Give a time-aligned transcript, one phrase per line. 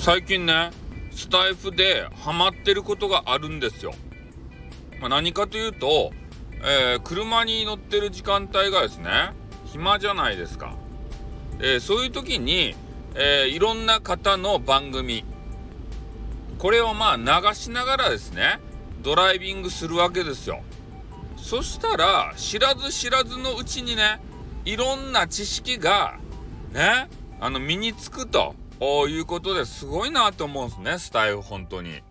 [0.00, 0.70] 最近ね
[1.10, 3.92] スタイフでハマってることがあるんですよ。
[4.98, 6.12] まあ、何かというと、
[6.64, 9.34] えー、車に乗ってる時間帯がですね
[9.66, 10.74] 暇じゃないですか。
[11.58, 12.74] えー、そういう時に、
[13.14, 15.22] えー、いろんな方の番組
[16.58, 18.58] これをまあ流しながらですね
[19.02, 20.62] ドライビングするわけですよ。
[21.36, 24.18] そしたら知らず知らずのうちにね
[24.64, 26.18] いろんな知識が
[26.72, 32.02] ねあの身につくということですごいなと思うんですねスタイル本当に。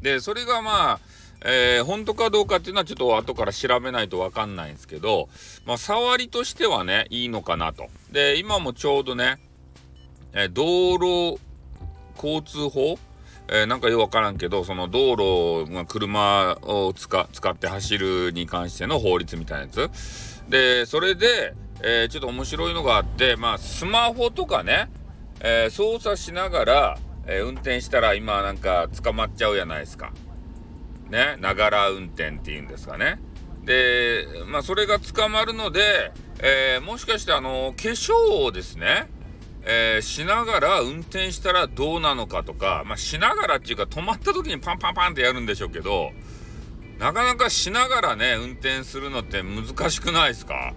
[0.00, 1.00] でそれがまあ
[1.46, 5.28] えー、本当かどうかっていうのはちょっと後から調べないとわかんないんですけど、
[5.66, 7.88] まあ、触りとしてはね、いいのかなと。
[8.10, 9.38] で、今もちょうどね、
[10.32, 11.38] えー、道路
[12.16, 12.98] 交通法？
[13.48, 19.90] えー、なんかよくわからんけど、その道路が車を使って走るに関しての法律みたいなやつ。
[20.48, 21.52] で、それで、
[21.82, 24.88] え、ちょっと面白いのがあって、まあ、スマホとかね、
[25.46, 30.10] えー、操作しながら、え運転したら今なんか捕まっちゃうじゃないですか。
[31.10, 33.20] ね、ながら運転っていうんですかね。
[33.62, 38.14] で、まあ、それが捕まるので、えもしかしてあの、化粧
[38.46, 39.08] をですね、
[39.64, 46.10] えー、しながら運転したらどうなのかとか、まあ、しながらっていうか止まった時にパンパンパンってやるんでしょうけど、
[46.98, 50.72] なかなかしながらね、運転するのって難しくないですか？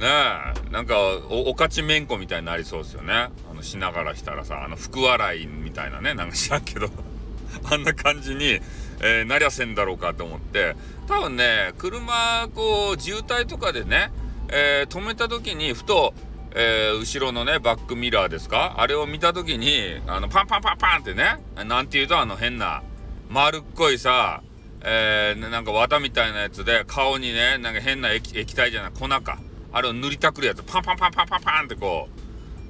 [0.00, 0.98] ねえ、なんか
[1.28, 3.12] お、かちめんこみたいになりそうですよね。
[3.50, 6.88] あの、しながらしたらさ、あの、福笑いみたいなね、なんか知らんけど
[7.70, 8.60] あんな感じに、
[9.02, 10.74] えー、なりゃせんだろうかと思って、
[11.06, 14.10] 多分ね、車、こう、渋滞とかでね、
[14.48, 16.14] えー、止めた時にふと、
[16.54, 18.74] えー、後ろのね、バックミラーですか？
[18.78, 22.82] あれを見た時に、あの、パンパンパンパンってね、なんて言うとあの変な、
[23.28, 24.42] 丸っこいさ、
[24.82, 29.38] えー、なんか綿みたいなやつで、顔にね、なんか変な液体じゃない、粉か。
[29.72, 32.08] あれを塗りたくるやつ、パンパンパンパンパンパンってこ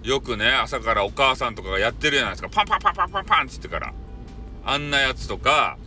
[0.05, 2.49] う、よくね、朝からお母さんとかがやってるじゃないですか。
[2.49, 3.93] パンパンパンパンパンパンって言ってから。
[4.65, 5.79] あんなやつとか、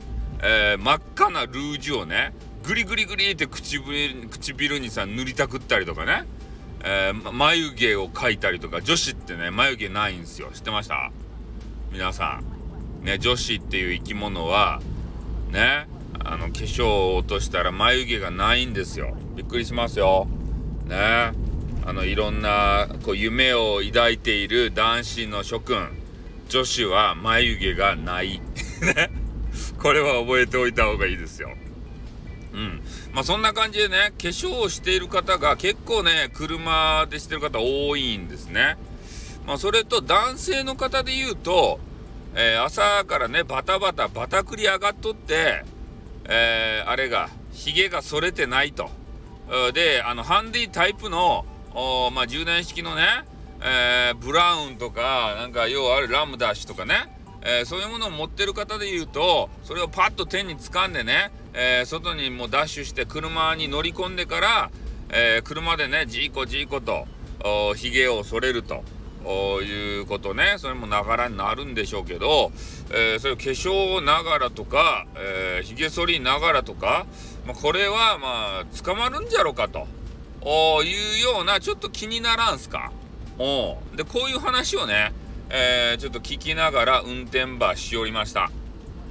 [0.41, 2.33] えー、真っ赤なルージュをね、
[2.63, 6.25] グリグリグリって唇唇にさ、塗りたくったりとかね。
[6.85, 10.49] えー、眉毛を描いたりとか、女子ってね、眉毛ないんですよ。
[10.53, 11.11] 知ってました？
[11.91, 12.41] 皆さ
[13.01, 13.05] ん。
[13.05, 14.81] ね、女子っていう生き物は、
[15.49, 15.87] ね、
[16.23, 19.15] あの、化粧を落としたら眉毛がないんですよ。
[19.35, 20.27] びっくりしますよ。
[20.85, 21.33] ね。
[21.85, 25.89] あの、いろんな、こう、夢を抱いている男子の諸君、
[26.49, 28.41] 女子は眉毛がない。
[28.81, 29.11] ね。
[29.79, 31.49] これは覚えておいた方がいいですよ。
[32.53, 32.81] うん。
[33.13, 38.77] まあそんな感じでね、化粧をしている方が結構ね、車でしてる方多いんですね。
[39.45, 41.79] まあそれと男性の方で言うと、
[42.35, 45.63] えー、朝からね、バタバタ、バタクリ上がっとって、
[46.25, 48.89] えー、あれが、髭が剃れてないと。
[49.73, 51.45] で、あの、ハンディタイプの、
[52.13, 53.23] まあ充電式のね、
[53.61, 56.95] えー、ブラウンとか、なんか要はあるラムダッシュとかね、
[57.41, 64.71] えー、そういうものを持ってる方で言うと、それをパッと手に掴んでね、えー、外にもうダッシュして車に乗り込んでから、
[65.09, 67.05] えー、車でね、ジーコジーコと、
[67.75, 68.83] 髭を剃れると。
[69.25, 72.51] いうことね、それもながらになるんでしょうけど、
[72.91, 77.05] えー、それを化粧ながらとか、えー、髭剃りながらとか、
[77.45, 79.87] まあ、これはまあ、捕まるんじゃろかと
[80.83, 82.91] いうような、ちょっと気にならんすか？
[83.39, 85.11] おで、こういう話をね、
[85.49, 88.51] えー、ちょっと聞きながら運転場しおりました。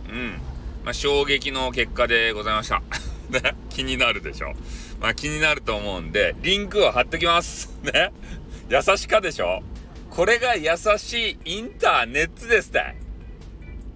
[0.09, 0.41] うん。
[0.85, 2.83] まあ、衝撃の結果でございました。
[3.31, 4.55] ね、気になるでしょ？
[5.01, 7.71] まあ、気になると思うんで、リンクを貼っときます。
[7.83, 8.13] ね。
[8.69, 9.63] 優しかでしょ？
[10.11, 12.97] これが優しいインターネットですって。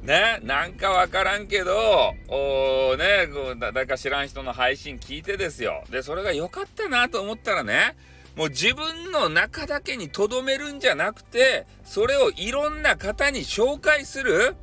[0.07, 5.83] ね、なんかわからんけど、おね、こう誰か知らん人の配信聞いてですよ。
[5.91, 7.97] で、それが良かったなと思ったらね、
[8.37, 14.55] もう自分の中だけに留めるんじゃなくて、それをいろんな方に紹介する。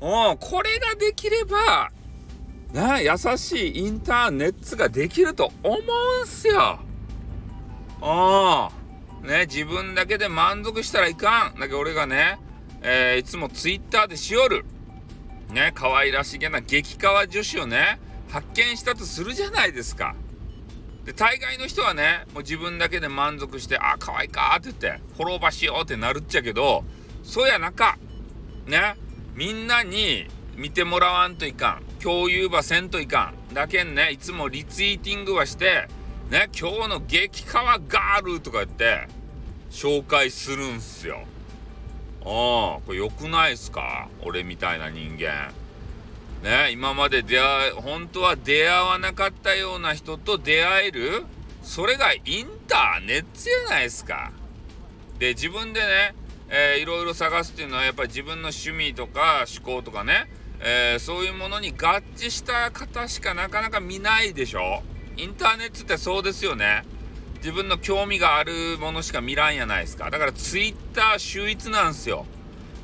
[0.00, 1.92] うん、これができれば、
[2.72, 6.80] な、優しいインターネットができると思うんすよ。
[8.02, 9.28] うん。
[9.28, 11.60] ね、自分だけで満足したらいかん。
[11.60, 12.40] だけど俺がね、
[12.82, 14.64] えー、いつもツイッターでしおる。
[15.52, 17.98] ね、可愛らしげな激川女子をね、
[18.28, 20.14] 発見したとするじゃないですか。
[21.04, 26.84] で大概の人はねもう自分だけで満足してあ可愛いかって言ってフォローバしようってなるっちゃけど
[27.22, 27.98] そうやなか
[28.66, 28.94] ね
[29.34, 35.88] みんなに見てもらわんといかん共有ばせんといかんだけんねいつもリツイーティングはして
[36.30, 39.08] ね今日の激川ガールとか言って
[39.70, 41.22] 紹介するんすよ
[42.24, 44.08] ああこれ良くないっすか？
[44.22, 45.52] 俺みたいな人間。
[46.42, 51.24] ね、今まで出会い、本当は出会わなかったような人と出会える？
[51.62, 54.32] それがインターネットじゃないですか。
[55.18, 56.14] で、自分でね、
[56.48, 60.30] えー、いろいろ探すっていうのはやっぱり自分の趣味とか思考とかね、
[60.60, 64.82] えー、そういうものに合致した方しかなかなか見ないでしょ？
[65.16, 66.84] インターネットってそうですよね。
[67.40, 70.10] 自分の興味があるものしか見らんやないですか。
[70.10, 72.26] だからツイッター秀逸なんですよ。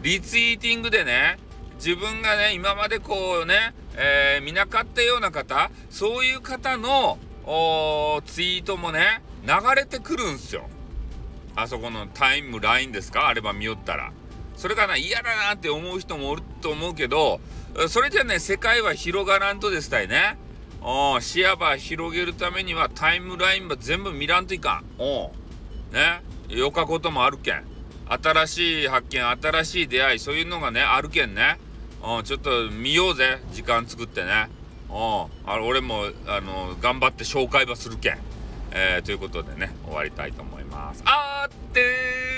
[0.02, 1.38] リツイーティングでね
[1.76, 7.18] 自分がね今までこうね、えー、見なかったような方そういう方の
[8.24, 10.68] ツイートもね流れてくるんすよ。
[11.54, 13.28] あそこのタイムラインですか？
[13.28, 14.12] あれば見よったら。
[14.56, 17.40] それがな嫌だなって思う人もおると思うけど
[17.88, 20.38] それじゃね世界は広がらんとですたいね。
[20.82, 25.02] お視野ば広げるためにはタイムラインば全部見らんといかん。
[25.02, 25.32] お
[25.92, 26.22] ね。
[26.48, 27.64] よかこともあるけん。
[28.08, 31.58] 新しい発見新しい出会いそういうのがねあるけんね。
[32.02, 32.24] うん。
[32.24, 33.40] ちょっと見ようぜ。
[33.52, 34.48] 時間作ってね。
[34.88, 34.94] うん。
[34.94, 38.18] あ俺もあの頑張って紹介ばするけん、
[38.70, 41.02] えー、ということでね終わりたいと思います。
[41.04, 42.35] あーってー